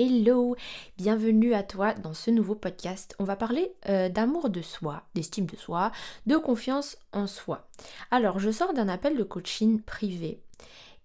[0.00, 0.54] Hello,
[0.96, 3.16] bienvenue à toi dans ce nouveau podcast.
[3.18, 5.90] On va parler euh, d'amour de soi, d'estime de soi,
[6.24, 7.66] de confiance en soi.
[8.12, 10.38] Alors, je sors d'un appel de coaching privé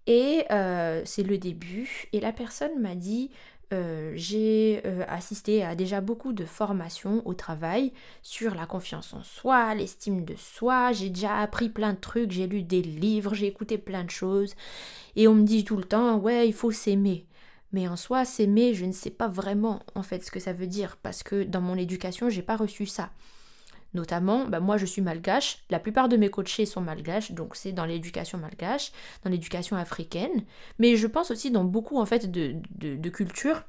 [0.06, 3.32] et euh, c'est le début et la personne m'a dit
[3.72, 7.92] euh, j'ai assisté à déjà beaucoup de formations au travail
[8.22, 12.46] sur la confiance en soi, l'estime de soi, j'ai déjà appris plein de trucs, j'ai
[12.46, 14.54] lu des livres, j'ai écouté plein de choses
[15.16, 17.26] et on me dit tout le temps ouais il faut s'aimer.
[17.74, 20.68] Mais en soi, s'aimer, je ne sais pas vraiment en fait ce que ça veut
[20.68, 23.10] dire parce que dans mon éducation, j'ai pas reçu ça.
[23.94, 27.72] Notamment, bah, moi je suis malgache, la plupart de mes coachés sont malgaches, donc c'est
[27.72, 28.92] dans l'éducation malgache,
[29.24, 30.44] dans l'éducation africaine,
[30.78, 33.64] mais je pense aussi dans beaucoup en fait de, de, cultures,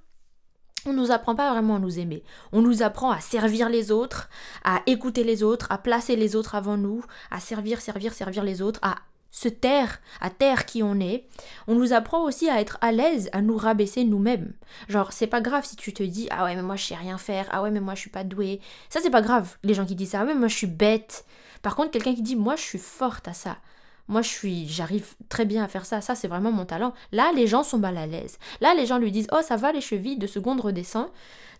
[0.85, 2.21] on nous apprend pas vraiment à nous aimer.
[2.51, 4.29] On nous apprend à servir les autres,
[4.63, 8.61] à écouter les autres, à placer les autres avant nous, à servir, servir, servir les
[8.61, 8.97] autres, à
[9.35, 11.27] se taire, à taire qui on est.
[11.67, 14.53] On nous apprend aussi à être à l'aise, à nous rabaisser nous-mêmes.
[14.87, 17.17] Genre, c'est pas grave si tu te dis Ah ouais, mais moi je sais rien
[17.17, 18.61] faire, ah ouais, mais moi je suis pas douée.
[18.89, 21.25] Ça, c'est pas grave, les gens qui disent ça, ah ouais, moi je suis bête.
[21.61, 23.57] Par contre, quelqu'un qui dit Moi je suis forte à ça.
[24.07, 25.99] Moi, je suis, j'arrive très bien à faire ça.
[25.99, 26.93] Ça, c'est vraiment mon talent.
[27.11, 28.37] Là, les gens sont mal à l'aise.
[28.61, 31.07] Là, les gens lui disent, oh, ça va, les chevilles, de seconde redescend.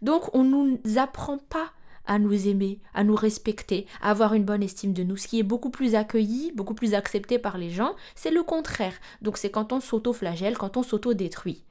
[0.04, 1.72] Donc, on nous apprend pas
[2.08, 5.18] à nous aimer, à nous respecter, à avoir une bonne estime de nous.
[5.18, 8.96] Ce qui est beaucoup plus accueilli, beaucoup plus accepté par les gens, c'est le contraire.
[9.22, 11.64] Donc c'est quand on s'auto-flagelle, quand on s'auto-détruit.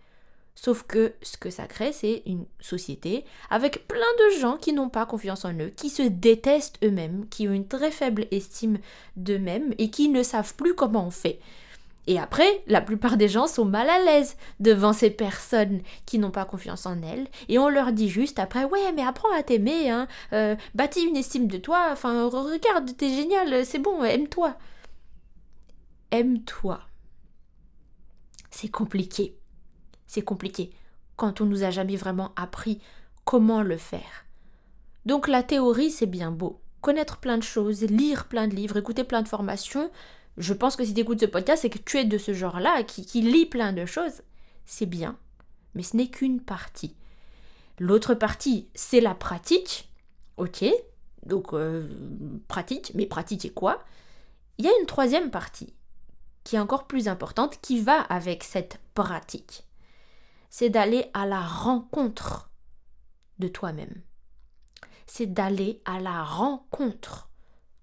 [0.55, 4.89] Sauf que ce que ça crée, c'est une société avec plein de gens qui n'ont
[4.89, 8.79] pas confiance en eux, qui se détestent eux-mêmes, qui ont une très faible estime
[9.17, 11.41] d'eux-mêmes et qui ne savent plus comment on fait.
[12.07, 16.31] Et après, la plupart des gens sont mal à l'aise devant ces personnes qui n'ont
[16.31, 17.29] pas confiance en elles.
[17.49, 21.17] Et on leur dit juste après, ouais, mais apprends à t'aimer, hein, euh, bâtis une
[21.17, 24.57] estime de toi, enfin, regarde, t'es génial, c'est bon, aime-toi.
[26.11, 26.81] Aime-toi.
[28.51, 29.39] C'est compliqué.
[30.07, 30.71] C'est compliqué
[31.17, 32.81] quand on nous a jamais vraiment appris
[33.25, 34.27] comment le faire.
[35.07, 36.61] Donc la théorie, c'est bien beau.
[36.81, 39.91] Connaître plein de choses, lire plein de livres, écouter plein de formations,
[40.37, 42.83] je pense que si tu écoutes ce podcast, c'est que tu es de ce genre-là,
[42.83, 44.23] qui, lit plein de choses.
[44.67, 45.19] C'est bien,
[45.75, 46.97] mais ce n'est qu'une partie.
[47.79, 49.91] L'autre partie, c'est la pratique.
[50.37, 50.65] Ok,
[51.27, 51.89] donc euh,
[52.49, 53.85] pratique, mais pratique et quoi?
[54.59, 55.75] Il y a une troisième partie,
[56.43, 59.65] qui est encore plus importante, qui va avec cette pratique.
[60.51, 62.51] C'est d'aller à la rencontre
[63.39, 64.03] de toi-même.
[65.07, 67.29] C'est d'aller à la rencontre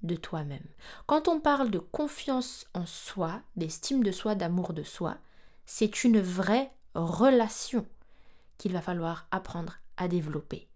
[0.04, 0.66] de toi-même.
[1.06, 5.18] Quand on parle de confiance en soi, d'estime de soi, d'amour de soi,
[5.66, 7.86] c'est une vraie relation
[8.58, 10.68] qu'il va falloir apprendre à développer.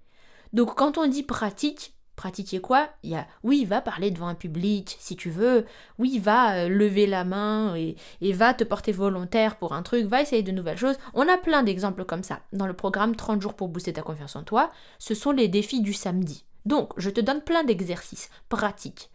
[0.54, 2.90] Donc quand on dit pratique, pratiquer quoi?
[3.04, 5.66] Il y a oui, va parler devant un public si tu veux,
[6.00, 10.06] oui, va euh, lever la main et, et, va te porter volontaire pour un truc,
[10.06, 10.98] va essayer de nouvelles choses.
[11.14, 12.40] On a plein d'exemples comme ça.
[12.54, 15.82] Dans le programme 30 jours pour booster ta confiance en toi, ce sont les défis
[15.82, 16.46] du samedi.
[16.66, 19.12] Donc, je te donne plein d'exercices pratiques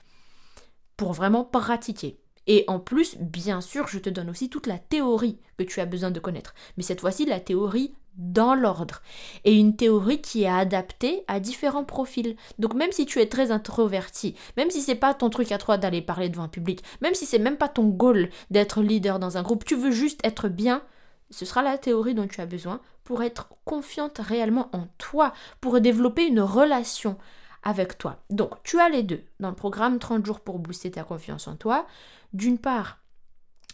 [1.00, 2.19] pour vraiment pratiquer.
[2.47, 5.87] Et en plus, bien sûr, je te donne aussi toute la théorie que tu as
[5.87, 6.55] besoin de connaître.
[6.77, 9.00] Mais cette fois-ci, la théorie dans l'ordre.
[9.47, 12.37] Et une théorie qui est adaptée à différents profils.
[12.59, 15.78] Donc même si tu es très introverti, même si c'est pas ton truc à toi
[15.78, 19.38] d'aller parler devant un public, même si c'est même pas ton goal d'être leader dans
[19.38, 20.82] un groupe, tu veux juste être bien,
[21.31, 25.32] ce sera la théorie dont tu as besoin pour être confiante réellement en toi,
[25.62, 27.17] pour développer une relation
[27.62, 28.22] avec toi.
[28.31, 31.56] Donc, tu as les deux dans le programme 30 jours pour booster ta confiance en
[31.56, 31.87] toi.
[32.32, 32.98] D'une part,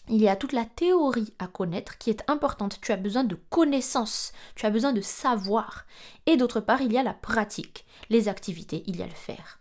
[0.09, 2.81] il y a toute la théorie à connaître qui est importante.
[2.81, 5.85] Tu as besoin de connaissances, tu as besoin de savoir.
[6.27, 9.61] Et d'autre part, il y a la pratique, les activités, il y a le faire.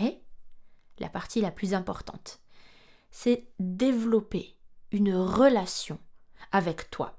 [0.00, 0.22] Mais
[0.98, 2.40] la partie la plus importante,
[3.10, 4.56] c'est développer
[4.92, 5.98] une relation
[6.52, 7.18] avec toi.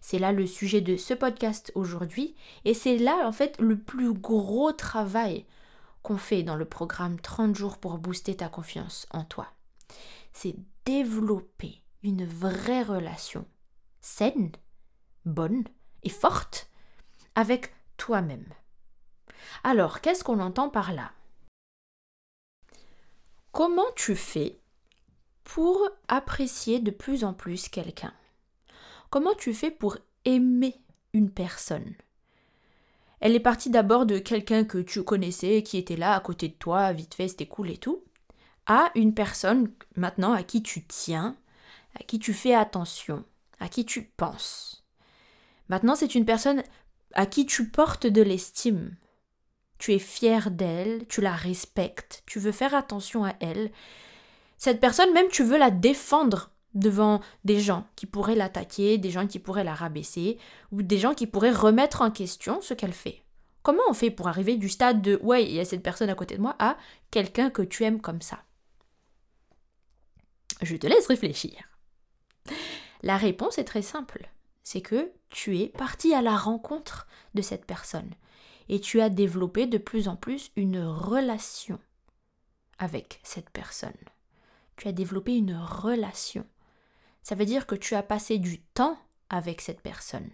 [0.00, 2.36] C'est là le sujet de ce podcast aujourd'hui
[2.66, 5.46] et c'est là en fait le plus gros travail
[6.04, 9.48] qu'on fait dans le programme 30 jours pour booster ta confiance en toi.
[10.32, 10.54] C'est
[10.84, 13.46] développer une vraie relation
[14.02, 14.52] saine,
[15.24, 15.64] bonne
[16.02, 16.70] et forte
[17.34, 18.46] avec toi-même.
[19.64, 21.10] Alors, qu'est-ce qu'on entend par là?
[23.50, 24.60] Comment tu fais
[25.42, 28.12] pour apprécier de plus en plus quelqu'un?
[29.08, 29.96] Comment tu fais pour
[30.26, 30.74] aimer
[31.14, 31.94] une personne?
[33.20, 36.54] Elle est partie d'abord de quelqu'un que tu connaissais, qui était là à côté de
[36.54, 38.02] toi, vite fait, c'était cool et tout,
[38.66, 41.36] à une personne maintenant à qui tu tiens,
[41.98, 43.24] à qui tu fais attention,
[43.60, 44.84] à qui tu penses.
[45.68, 46.62] Maintenant, c'est une personne
[47.14, 48.96] à qui tu portes de l'estime.
[49.78, 53.70] Tu es fier d'elle, tu la respectes, tu veux faire attention à elle.
[54.58, 59.26] Cette personne, même tu veux la défendre devant des gens qui pourraient l'attaquer, des gens
[59.26, 60.38] qui pourraient la rabaisser,
[60.72, 63.22] ou des gens qui pourraient remettre en question ce qu'elle fait.
[63.62, 66.14] Comment on fait pour arriver du stade de ouais, il y a cette personne à
[66.14, 66.76] côté de moi à
[67.10, 68.42] quelqu'un que tu aimes comme ça
[70.60, 71.54] Je te laisse réfléchir.
[73.02, 74.30] La réponse est très simple.
[74.62, 78.10] C'est que tu es parti à la rencontre de cette personne
[78.68, 81.78] et tu as développé de plus en plus une relation
[82.78, 83.92] avec cette personne.
[84.76, 86.46] Tu as développé une relation.
[87.24, 88.98] Ça veut dire que tu as passé du temps
[89.30, 90.30] avec cette personne.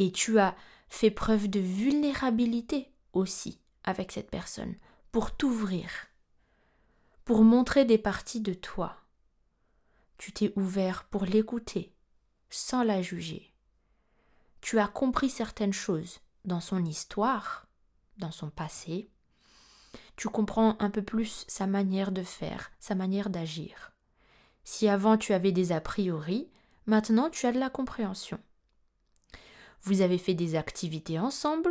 [0.00, 0.56] Et tu as
[0.88, 4.74] fait preuve de vulnérabilité aussi avec cette personne
[5.12, 5.88] pour t'ouvrir,
[7.24, 8.96] pour montrer des parties de toi.
[10.18, 11.94] Tu t'es ouvert pour l'écouter
[12.50, 13.54] sans la juger.
[14.60, 17.68] Tu as compris certaines choses dans son histoire,
[18.18, 19.08] dans son passé.
[20.16, 23.92] Tu comprends un peu plus sa manière de faire, sa manière d'agir.
[24.68, 26.48] Si avant tu avais des a priori,
[26.86, 28.40] maintenant tu as de la compréhension.
[29.82, 31.70] Vous avez fait des activités ensemble,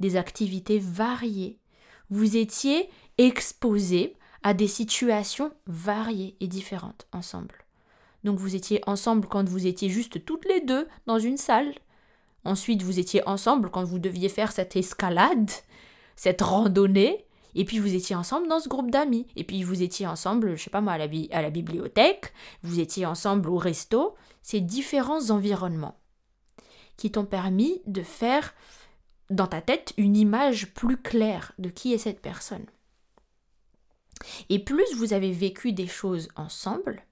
[0.00, 1.58] des activités variées.
[2.08, 2.88] Vous étiez
[3.18, 7.66] exposés à des situations variées et différentes ensemble.
[8.24, 11.74] Donc vous étiez ensemble quand vous étiez juste toutes les deux dans une salle.
[12.44, 15.50] Ensuite, vous étiez ensemble quand vous deviez faire cette escalade,
[16.16, 17.26] cette randonnée.
[17.54, 19.26] Et puis vous étiez ensemble dans ce groupe d'amis.
[19.36, 22.32] Et puis vous étiez ensemble, je sais pas moi, à la, à la bibliothèque.
[22.62, 24.14] Vous étiez ensemble au resto.
[24.42, 25.98] Ces différents environnements
[26.96, 28.54] qui t'ont permis de faire
[29.30, 32.66] dans ta tête une image plus claire de qui est cette personne.
[34.48, 37.04] Et plus vous avez vécu des choses ensemble,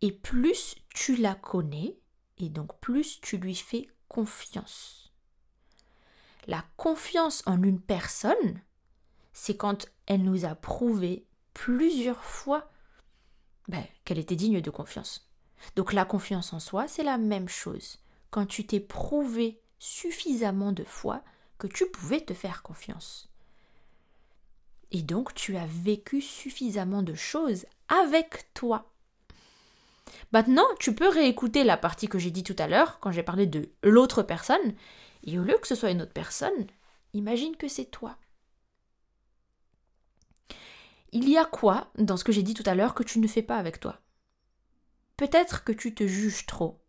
[0.00, 1.96] et plus tu la connais,
[2.38, 5.12] et donc plus tu lui fais confiance.
[6.46, 8.60] La confiance en une personne,
[9.32, 12.70] c'est quand elle nous a prouvé plusieurs fois
[13.68, 15.30] ben, qu'elle était digne de confiance.
[15.76, 17.98] Donc la confiance en soi, c'est la même chose
[18.30, 21.22] quand tu t'es prouvé suffisamment de fois
[21.58, 23.28] que tu pouvais te faire confiance.
[24.90, 28.92] Et donc tu as vécu suffisamment de choses avec toi.
[30.32, 33.46] Maintenant, tu peux réécouter la partie que j'ai dit tout à l'heure, quand j'ai parlé
[33.46, 34.74] de l'autre personne,
[35.24, 36.66] et au lieu que ce soit une autre personne,
[37.12, 38.16] imagine que c'est toi.
[41.14, 43.26] Il y a quoi dans ce que j'ai dit tout à l'heure que tu ne
[43.26, 44.00] fais pas avec toi?
[45.18, 46.80] Peut-être que tu te juges trop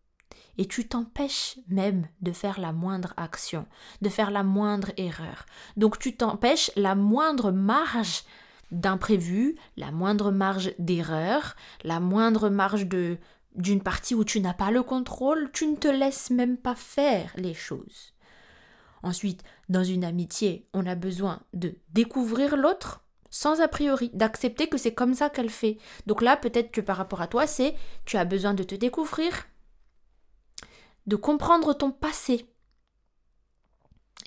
[0.58, 3.66] et tu t'empêches même de faire la moindre action,
[4.02, 5.46] de faire la moindre erreur.
[5.76, 8.24] Donc tu t'empêches la moindre marge
[8.72, 13.18] d'imprévu, la moindre marge d'erreur, la moindre marge de
[13.56, 17.32] d'une partie où tu n'as pas le contrôle, tu ne te laisses même pas faire
[17.36, 18.14] les choses.
[19.04, 23.03] Ensuite, dans une amitié, on a besoin de découvrir l'autre
[23.34, 25.80] sans a priori, d'accepter que c'est comme ça qu'elle fait.
[26.06, 27.74] Donc là, peut-être que par rapport à toi, c'est
[28.06, 29.48] tu as besoin de te découvrir,
[31.08, 32.46] de comprendre ton passé.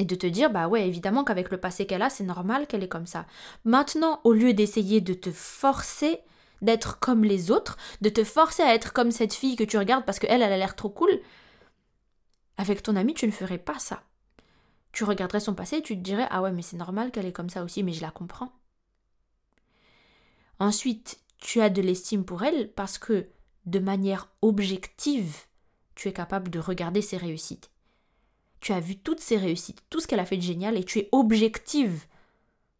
[0.00, 2.82] Et de te dire, bah ouais, évidemment qu'avec le passé qu'elle a, c'est normal qu'elle
[2.82, 3.26] est comme ça.
[3.64, 6.18] Maintenant, au lieu d'essayer de te forcer
[6.60, 10.04] d'être comme les autres, de te forcer à être comme cette fille que tu regardes
[10.04, 11.20] parce qu'elle, elle a l'air trop cool,
[12.56, 14.02] avec ton ami, tu ne ferais pas ça.
[14.90, 17.32] Tu regarderais son passé et tu te dirais, ah ouais, mais c'est normal qu'elle est
[17.32, 18.50] comme ça aussi, mais je la comprends.
[20.58, 23.28] Ensuite, tu as de l'estime pour elle parce que,
[23.66, 25.36] de manière objective,
[25.94, 27.70] tu es capable de regarder ses réussites.
[28.60, 30.98] Tu as vu toutes ses réussites, tout ce qu'elle a fait de génial et tu
[30.98, 32.06] es objective.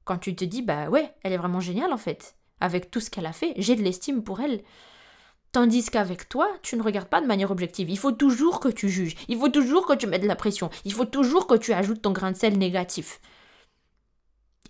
[0.04, 2.36] Quand tu te dis, bah ouais, elle est vraiment géniale en fait.
[2.60, 4.62] Avec tout ce qu'elle a fait, j'ai de l'estime pour elle.
[5.52, 7.90] Tandis qu'avec toi, tu ne regardes pas de manière objective.
[7.90, 9.14] Il faut toujours que tu juges.
[9.28, 10.70] Il faut toujours que tu mettes de la pression.
[10.84, 13.20] Il faut toujours que tu ajoutes ton grain de sel négatif.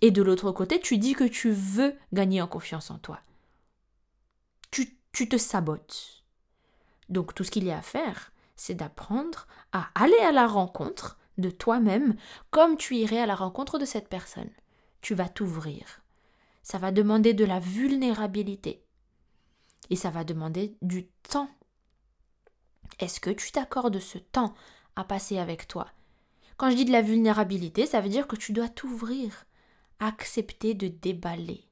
[0.01, 3.19] Et de l'autre côté, tu dis que tu veux gagner en confiance en toi.
[4.71, 6.23] Tu, te sabotes.
[7.09, 11.17] Donc tout ce qu'il y a à faire, c'est d'apprendre à aller à la rencontre
[11.39, 12.15] de toi-même
[12.51, 14.51] comme tu irais à la rencontre de cette personne.
[15.01, 16.01] Tu vas t'ouvrir.
[16.61, 18.83] Ça va demander de la vulnérabilité.
[19.89, 21.49] Et ça va demander du temps.
[22.99, 24.53] Est-ce que tu t'accordes ce temps
[24.95, 25.87] à passer avec toi?
[26.57, 29.46] Quand je dis de la vulnérabilité, ça veut dire que tu dois t'ouvrir,
[29.99, 31.67] accepter de déballer.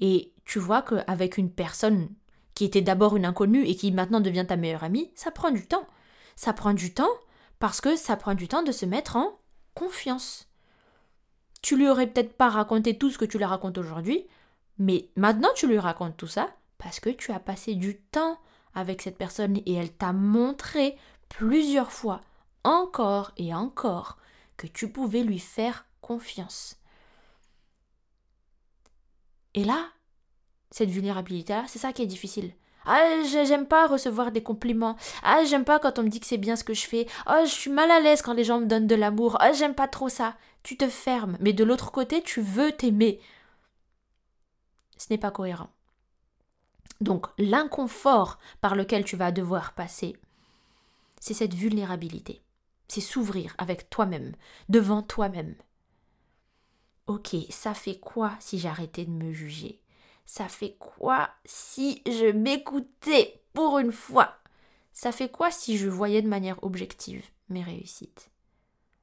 [0.00, 2.08] Et tu vois qu'avec une personne
[2.54, 5.66] qui était d'abord une inconnue et qui maintenant devient ta meilleure amie, ça prend du
[5.66, 5.86] temps.
[6.36, 7.10] Ça prend du temps
[7.58, 9.38] parce que ça prend du temps de se mettre en
[9.74, 10.48] confiance.
[11.62, 14.26] Tu lui aurais peut-être pas raconté tout ce que tu lui racontes aujourd'hui,
[14.78, 18.38] mais maintenant tu lui racontes tout ça parce que tu as passé du temps
[18.74, 20.96] avec cette personne et elle t'a montré
[21.28, 22.22] plusieurs fois,
[22.64, 24.16] encore et encore,
[24.56, 26.79] que tu pouvais lui faire confiance.
[29.54, 29.88] Et là,
[30.70, 32.52] cette vulnérabilité-là, c'est ça qui est difficile.
[32.86, 34.96] Ah, j'aime pas recevoir des compliments.
[35.22, 37.06] Ah, j'aime pas quand on me dit que c'est bien ce que je fais.
[37.28, 39.36] Oh, je suis mal à l'aise quand les gens me donnent de l'amour.
[39.40, 40.36] Ah, j'aime pas trop ça.
[40.62, 43.20] Tu te fermes, mais de l'autre côté, tu veux t'aimer.
[44.96, 45.70] Ce n'est pas cohérent.
[47.00, 50.16] Donc, l'inconfort par lequel tu vas devoir passer,
[51.18, 52.42] c'est cette vulnérabilité.
[52.88, 54.34] C'est s'ouvrir avec toi-même,
[54.68, 55.54] devant toi-même.
[57.10, 59.80] Ok, ça fait quoi si j'arrêtais de me juger?
[60.26, 64.36] Ça fait quoi si je m'écoutais pour une fois?
[64.92, 68.30] Ça fait quoi si je voyais de manière objective mes réussites?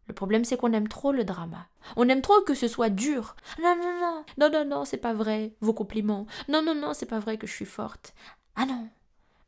[0.08, 1.68] Le problème, c'est qu'on aime trop le drama.
[1.98, 3.36] On aime trop que ce soit dur.
[3.62, 6.28] Non, non, non, non, non, non, c'est pas vrai, vos compliments.
[6.48, 8.14] Non, non, non, c'est pas vrai que je suis forte.
[8.56, 8.88] Ah non,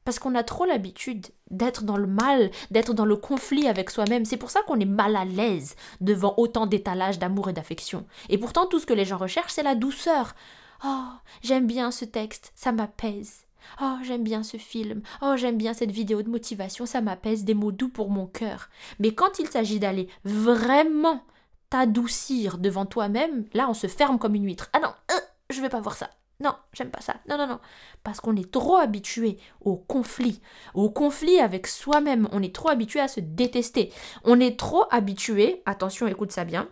[0.05, 4.25] parce qu'on a trop l'habitude d'être dans le mal, d'être dans le conflit avec soi-même.
[4.25, 8.05] C'est pour ça qu'on est mal à l'aise devant autant d'étalage d'amour et d'affection.
[8.29, 10.35] Et pourtant, tout ce que les gens recherchent, c'est la douceur.
[10.85, 11.05] Oh,
[11.41, 13.45] j'aime bien ce texte, ça m'apaise.
[13.81, 15.01] Oh, j'aime bien ce film.
[15.21, 18.69] Oh, j'aime bien cette vidéo de motivation, ça m'apaise, des mots doux pour mon cœur.
[18.99, 21.23] Mais quand il s'agit d'aller vraiment
[21.69, 24.69] t'adoucir devant toi-même, là, on se ferme comme une huître.
[24.73, 26.09] Ah non, euh, je vais pas voir ça.
[26.41, 27.15] Non, j'aime pas ça.
[27.27, 27.59] Non, non, non.
[28.03, 30.41] Parce qu'on est trop habitué au conflit.
[30.73, 32.29] Au conflit avec soi-même.
[32.31, 33.91] On est trop habitué à se détester.
[34.23, 36.69] On est trop habitué, attention, écoute ça bien,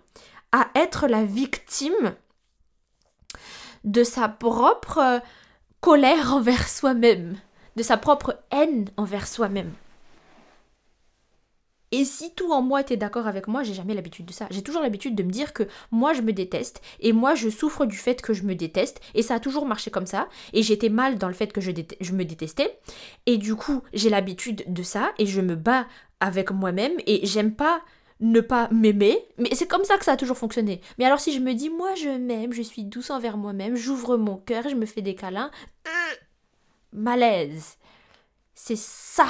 [0.54, 2.16] à être la victime
[3.84, 5.22] de sa propre
[5.82, 7.38] colère envers soi-même,
[7.76, 9.74] de sa propre haine envers soi-même.
[11.92, 14.48] Et si tout en moi était d'accord avec moi, j'ai jamais l'habitude de ça.
[14.52, 17.86] J'ai toujours l'habitude de me dire que moi je me déteste et moi je souffre
[17.86, 20.90] du fait que je me déteste et ça a toujours marché comme ça et j'étais
[20.90, 22.78] mal dans le fait que je, me détestais
[23.26, 25.88] et du coup j'ai l'habitude de ça et je me bats
[26.20, 27.82] avec moi-même et j'aime pas
[28.20, 30.82] ne pas m'aimer, mais c'est comme ça que ça a toujours fonctionné.
[30.98, 34.18] Mais alors si je me dis moi je m'aime, je suis douce envers moi-même, j'ouvre
[34.18, 35.52] mon cœur, je me fais des câlins,
[35.86, 36.16] euh,
[36.92, 37.78] malaise.
[38.56, 39.28] C'est ça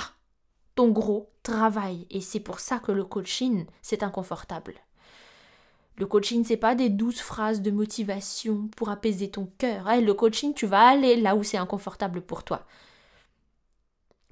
[0.77, 2.05] ton gros travail.
[2.12, 4.75] Et c'est pour ça que le coaching, c'est inconfortable.
[5.98, 9.88] Le coaching, c'est pas des douces phrases de motivation pour apaiser ton cœur.
[10.00, 12.67] le coaching, tu vas aller là où c'est inconfortable pour toi.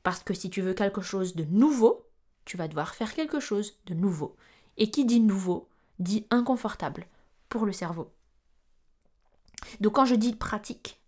[0.04, 2.06] Parce que si tu veux quelque chose de nouveau,
[2.46, 4.36] tu vas devoir faire quelque chose de nouveau.
[4.78, 7.08] Et qui dit nouveau, dit inconfortable
[7.50, 8.12] pour le cerveau.
[9.80, 11.02] Donc quand je dis pratique,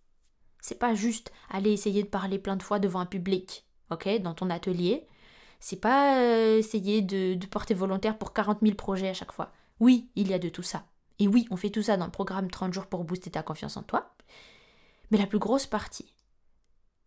[0.62, 4.34] c'est pas juste aller essayer de parler plein de fois devant un public, ok, dans
[4.34, 5.06] ton atelier,
[5.60, 9.52] c'est pas euh, essayer de, porter volontaire pour 40 000 projets à chaque fois.
[9.80, 10.86] Oui, il y a de tout ça.
[11.20, 13.78] Et oui, on fait tout ça dans le programme 30 jours pour booster ta confiance
[13.78, 14.16] en toi.
[15.10, 16.14] Mais la plus grosse partie,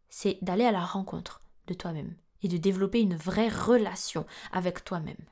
[0.08, 5.24] c'est d'aller à la rencontre de toi-même et de développer une vraie relation avec toi-même.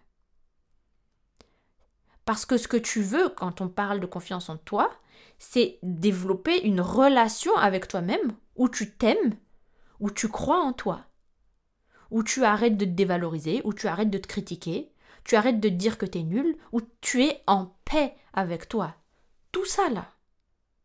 [2.24, 4.90] Parce que ce que tu veux quand on parle de confiance en toi,
[5.38, 9.34] c'est développer une relation avec toi-même où tu t'aimes,
[9.98, 11.07] où tu crois en toi,
[12.10, 14.90] où tu arrêtes de te dévaloriser, où tu arrêtes de te critiquer,
[15.24, 18.68] tu arrêtes de te dire que tu es nul, où tu es en paix avec
[18.68, 18.94] toi.
[19.52, 20.12] Tout ça là,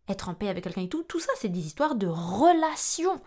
[0.08, 3.22] être en paix avec quelqu'un et tout, tout ça c'est des histoires de relations.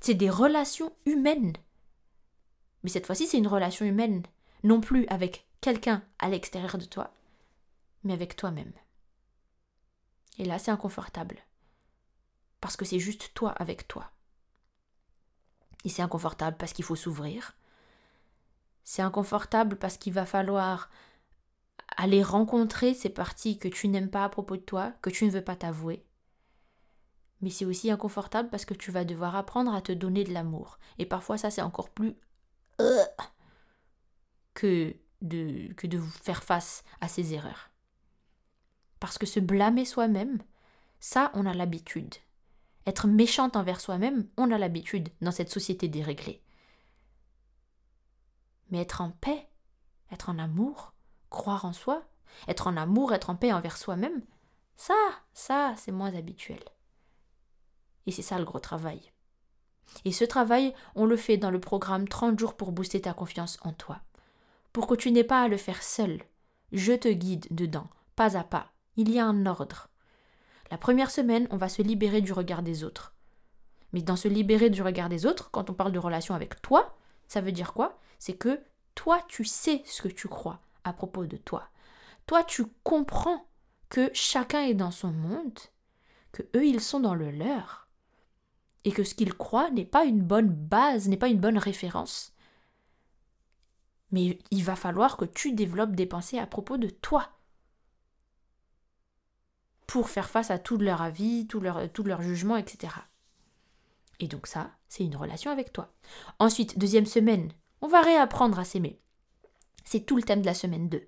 [0.00, 1.54] C'est des relations humaines.
[2.82, 4.22] Mais cette fois-ci, c'est une relation humaine,
[4.62, 7.14] non plus avec quelqu'un à l'extérieur de toi,
[8.02, 8.72] mais avec toi-même.
[10.38, 11.38] Et là, c'est inconfortable.
[12.60, 14.10] Parce que c'est juste toi avec toi.
[15.84, 17.56] Et c'est inconfortable parce qu'il faut s'ouvrir.
[18.84, 20.90] C'est inconfortable parce qu'il va falloir
[21.96, 25.30] aller rencontrer ces parties que tu n'aimes pas à propos de toi, que tu ne
[25.30, 26.04] veux pas t'avouer.
[27.40, 30.78] Mais c'est aussi inconfortable parce que tu vas devoir apprendre à te donner de l'amour.
[30.98, 32.14] Et parfois ça c'est encore plus
[32.80, 33.04] euh,
[34.54, 37.70] que de, que de faire face à ces erreurs.
[39.00, 40.38] Parce que se blâmer soi-même,
[41.00, 42.14] ça on a l'habitude.
[42.86, 46.42] Être méchante envers soi-même, on a l'habitude dans cette société déréglée.
[48.70, 49.48] Mais être en paix,
[50.10, 50.94] être en amour,
[51.30, 52.04] croire en soi,
[52.48, 54.22] être en amour, être en paix envers soi-même,
[54.76, 54.94] ça,
[55.32, 56.62] ça, c'est moins habituel.
[58.06, 59.12] Et c'est ça le gros travail.
[60.04, 63.58] Et ce travail, on le fait dans le programme 30 jours pour booster ta confiance
[63.62, 64.00] en toi.
[64.72, 66.22] Pour que tu n'aies pas à le faire seul.
[66.72, 68.72] Je te guide dedans, pas à pas.
[68.96, 69.88] Il y a un ordre.
[70.70, 73.14] La première semaine, on va se libérer du regard des autres.
[73.92, 76.96] Mais dans se libérer du regard des autres, quand on parle de relation avec toi,
[77.28, 77.98] ça veut dire quoi?
[78.18, 78.60] C'est que
[78.94, 81.68] toi, tu sais ce que tu crois à propos de toi.
[82.26, 83.46] Toi, tu comprends
[83.88, 85.58] que chacun est dans son monde,
[86.32, 87.88] que eux, ils sont dans le leur,
[88.84, 92.32] et que ce qu'ils croient n'est pas une bonne base, n'est pas une bonne référence.
[94.10, 97.28] Mais il va falloir que tu développes des pensées à propos de toi
[99.86, 102.94] pour faire face à tout leur avis, tout leur, jugement, etc.
[104.20, 105.92] Et donc ça, c'est une relation avec toi.
[106.38, 109.00] Ensuite, deuxième semaine, on va réapprendre à s'aimer.
[109.84, 111.06] C'est tout le thème de la semaine 2.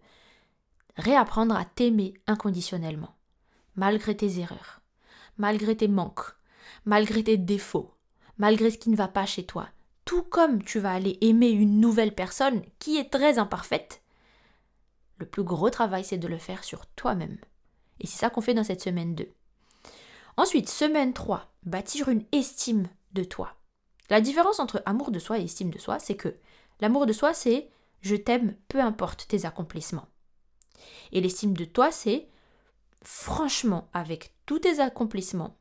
[0.96, 3.14] Réapprendre à t'aimer inconditionnellement,
[3.74, 4.80] malgré tes erreurs,
[5.38, 6.34] malgré tes manques,
[6.84, 7.94] malgré tes défauts,
[8.38, 9.68] malgré ce qui ne va pas chez toi.
[10.04, 14.02] Tout comme tu vas aller aimer une nouvelle personne qui est très imparfaite,
[15.18, 17.38] le plus gros travail, c'est de le faire sur toi-même.
[18.00, 19.28] Et c'est ça qu'on fait dans cette semaine 2.
[20.36, 23.54] Ensuite, semaine 3, bâtir une estime de toi.
[24.10, 26.36] La différence entre amour de soi et estime de soi, c'est que
[26.80, 27.70] l'amour de soi, c'est
[28.02, 30.08] je t'aime peu importe tes accomplissements.
[31.12, 32.28] Et l'estime de toi, c'est
[33.02, 35.56] franchement, avec tous tes accomplissements,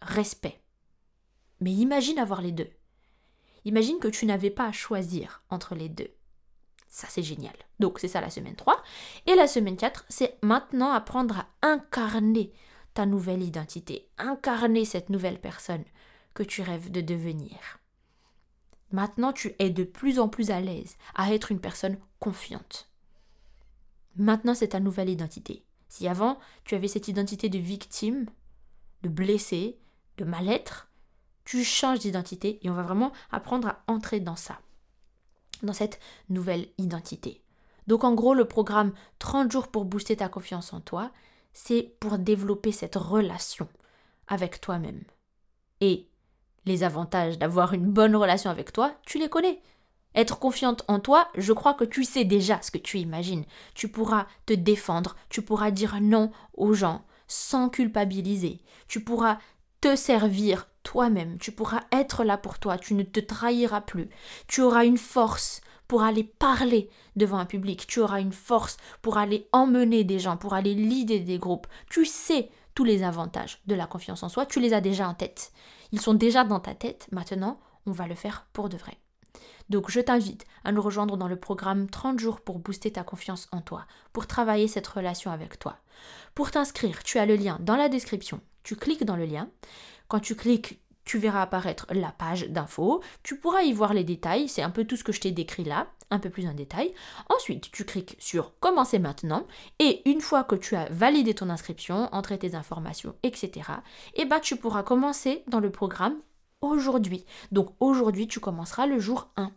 [0.00, 0.60] respect.
[1.60, 2.70] Mais imagine avoir les deux.
[3.64, 6.10] Imagine que tu n'avais pas à choisir entre les deux.
[6.94, 7.56] Ça, c'est génial.
[7.80, 8.80] Donc, c'est ça la semaine 3.
[9.26, 12.52] Et la semaine 4, c'est maintenant apprendre à incarner
[12.94, 15.82] ta nouvelle identité, incarner cette nouvelle personne
[16.34, 17.80] que tu rêves de devenir.
[18.92, 22.88] Maintenant, tu es de plus en plus à l'aise à être une personne confiante.
[24.14, 25.64] Maintenant, c'est ta nouvelle identité.
[25.88, 28.26] Si avant, tu avais cette identité de victime,
[29.02, 29.80] de blessé,
[30.18, 30.88] de mal-être,
[31.44, 34.60] tu changes d'identité et on va vraiment apprendre à entrer dans ça,
[35.64, 37.42] dans cette nouvelle identité.
[37.86, 41.10] Donc en gros, le programme 30 jours pour booster ta confiance en toi,
[41.52, 43.68] c'est pour développer cette relation
[44.26, 45.02] avec toi-même.
[45.80, 46.08] Et
[46.66, 49.60] les avantages d'avoir une bonne relation avec toi, tu les connais.
[50.14, 53.44] Être confiante en toi, je crois que tu sais déjà ce que tu imagines.
[53.74, 58.60] Tu pourras te défendre, tu pourras dire non aux gens sans culpabiliser.
[58.86, 59.38] Tu pourras
[59.80, 64.08] te servir toi-même, tu pourras être là pour toi, tu ne te trahiras plus.
[64.46, 69.18] Tu auras une force pour aller parler devant un public, tu auras une force pour
[69.18, 71.66] aller emmener des gens, pour aller leader des groupes.
[71.90, 75.14] Tu sais tous les avantages de la confiance en soi, tu les as déjà en
[75.14, 75.52] tête.
[75.92, 78.98] Ils sont déjà dans ta tête, maintenant on va le faire pour de vrai.
[79.68, 83.48] Donc je t'invite à nous rejoindre dans le programme 30 jours pour booster ta confiance
[83.52, 85.78] en toi, pour travailler cette relation avec toi.
[86.34, 88.40] Pour t'inscrire, tu as le lien dans la description.
[88.62, 89.48] Tu cliques dans le lien.
[90.08, 93.02] Quand tu cliques, tu verras apparaître la page d'infos.
[93.22, 94.48] Tu pourras y voir les détails.
[94.48, 96.94] C'est un peu tout ce que je t'ai décrit là, un peu plus en détail.
[97.28, 99.46] Ensuite, tu cliques sur Commencer maintenant.
[99.78, 103.70] Et une fois que tu as validé ton inscription, entré tes informations, etc.,
[104.14, 106.16] eh ben, tu pourras commencer dans le programme
[106.60, 107.24] aujourd'hui.
[107.52, 109.52] Donc aujourd'hui, tu commenceras le jour 1.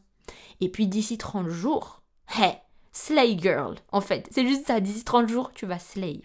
[0.59, 2.01] Et puis d'ici 30 jours,
[2.35, 2.57] hey,
[2.91, 3.75] slay girl.
[3.91, 4.79] En fait, c'est juste ça.
[4.79, 6.21] D'ici 30 jours, tu vas slay.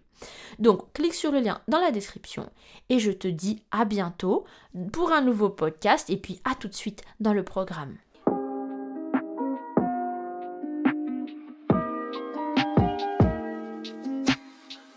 [0.59, 2.51] Donc, clique sur le lien dans la description
[2.89, 4.45] et je te dis à bientôt
[4.93, 7.97] pour un nouveau podcast et puis à tout de suite dans le programme.